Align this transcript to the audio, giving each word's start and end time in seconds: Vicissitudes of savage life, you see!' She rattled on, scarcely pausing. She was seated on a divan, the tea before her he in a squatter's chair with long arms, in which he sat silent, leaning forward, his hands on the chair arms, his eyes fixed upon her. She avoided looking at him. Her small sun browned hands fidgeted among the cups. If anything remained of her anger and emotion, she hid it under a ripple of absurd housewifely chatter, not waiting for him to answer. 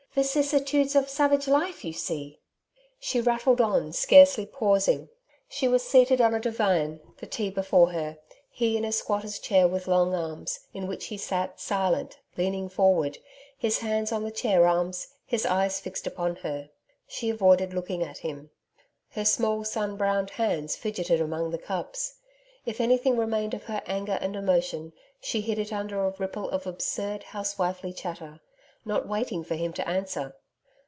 Vicissitudes 0.13 0.93
of 0.93 1.07
savage 1.07 1.47
life, 1.47 1.85
you 1.85 1.93
see!' 1.93 2.37
She 2.99 3.21
rattled 3.21 3.61
on, 3.61 3.93
scarcely 3.93 4.45
pausing. 4.45 5.07
She 5.47 5.69
was 5.69 5.87
seated 5.87 6.19
on 6.19 6.33
a 6.33 6.39
divan, 6.41 6.99
the 7.19 7.25
tea 7.25 7.49
before 7.49 7.91
her 7.93 8.17
he 8.49 8.75
in 8.75 8.83
a 8.83 8.91
squatter's 8.91 9.39
chair 9.39 9.69
with 9.69 9.87
long 9.87 10.13
arms, 10.13 10.59
in 10.73 10.85
which 10.85 11.05
he 11.05 11.15
sat 11.17 11.61
silent, 11.61 12.19
leaning 12.35 12.67
forward, 12.67 13.19
his 13.57 13.77
hands 13.79 14.11
on 14.11 14.25
the 14.25 14.31
chair 14.31 14.67
arms, 14.67 15.07
his 15.25 15.45
eyes 15.45 15.79
fixed 15.79 16.05
upon 16.05 16.35
her. 16.35 16.69
She 17.07 17.29
avoided 17.29 17.73
looking 17.73 18.03
at 18.03 18.17
him. 18.17 18.49
Her 19.11 19.23
small 19.23 19.63
sun 19.63 19.95
browned 19.95 20.31
hands 20.31 20.75
fidgeted 20.75 21.21
among 21.21 21.51
the 21.51 21.57
cups. 21.57 22.15
If 22.65 22.81
anything 22.81 23.15
remained 23.15 23.53
of 23.53 23.63
her 23.63 23.81
anger 23.85 24.17
and 24.19 24.35
emotion, 24.35 24.91
she 25.21 25.39
hid 25.39 25.57
it 25.57 25.71
under 25.71 26.03
a 26.05 26.13
ripple 26.17 26.49
of 26.49 26.67
absurd 26.67 27.23
housewifely 27.31 27.93
chatter, 27.93 28.41
not 28.83 29.07
waiting 29.07 29.43
for 29.43 29.53
him 29.53 29.71
to 29.71 29.87
answer. 29.87 30.33